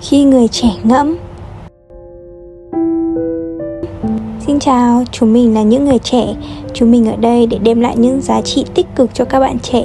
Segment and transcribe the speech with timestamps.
[0.00, 1.16] khi người trẻ ngẫm.
[4.46, 6.34] Xin chào, chúng mình là những người trẻ.
[6.74, 9.58] Chúng mình ở đây để đem lại những giá trị tích cực cho các bạn
[9.58, 9.84] trẻ.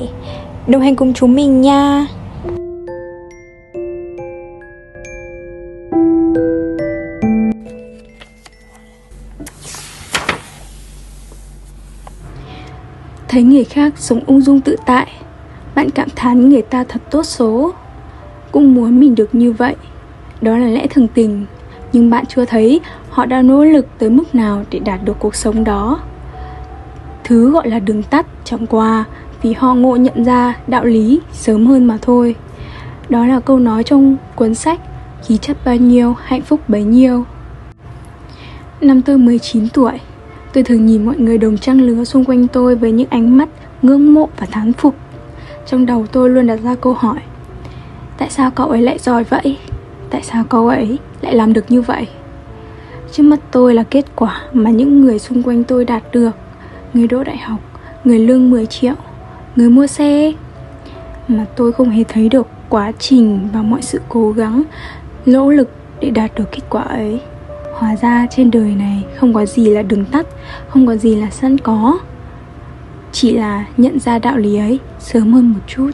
[0.68, 2.08] Đồng hành cùng chúng mình nha.
[13.28, 15.08] Thấy người khác sống ung dung tự tại
[15.76, 17.72] Bạn cảm thán người ta thật tốt số.
[18.52, 19.76] Cũng muốn mình được như vậy.
[20.46, 21.46] Đó là lẽ thường tình
[21.94, 25.36] Nhưng bạn chưa thấy họ đã nỗ lực tới mức nào để đạt được cuộc
[25.36, 26.00] sống đó
[27.24, 29.04] Thứ gọi là đường tắt chẳng qua
[29.42, 32.36] Vì họ ngộ nhận ra đạo lý sớm hơn mà thôi
[33.10, 34.80] Đó là câu nói trong cuốn sách
[35.28, 37.26] Khí chất bao nhiêu, hạnh phúc bấy nhiêu
[38.82, 40.00] Năm tôi 19 tuổi
[40.54, 43.50] Tôi thường nhìn mọi người đồng trang lứa xung quanh tôi với những ánh mắt
[43.82, 44.96] ngưỡng mộ và thán phục.
[45.66, 47.20] Trong đầu tôi luôn đặt ra câu hỏi
[48.18, 49.58] Tại sao cậu ấy lại giỏi vậy?
[50.16, 52.08] Tại sao cậu ấy lại làm được như vậy?
[53.12, 56.32] Trước mắt tôi là kết quả mà những người xung quanh tôi đạt được.
[56.94, 57.60] Người đỗ đại học,
[58.04, 58.94] người lương 10 triệu,
[59.56, 60.34] người mua xe.
[61.28, 64.64] Mà tôi không hề thấy được quá trình và mọi sự cố gắng,
[65.26, 67.22] nỗ lực để đạt được kết quả ấy.
[67.74, 70.26] Hóa ra trên đời này không có gì là đường tắt
[70.70, 72.00] Không có gì là sẵn có.
[73.12, 75.92] Chỉ là nhận ra đạo lý ấy sớm hơn một chút.